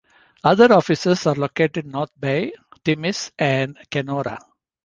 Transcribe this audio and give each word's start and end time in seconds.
Other 0.43 0.73
offices 0.73 1.27
are 1.27 1.35
located 1.35 1.85
in 1.85 1.91
North 1.91 2.09
Bay, 2.19 2.53
Timmins 2.83 3.31
and 3.37 3.77
Kenora. 3.91 4.39